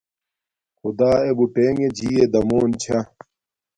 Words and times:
خدݳ 0.79 1.11
ݳݺ 1.21 1.31
بُٹݵݣݺ 1.37 1.87
جِِیّݺ 1.97 2.25
دمݸن 2.33 2.69
چھݳ. 2.81 2.97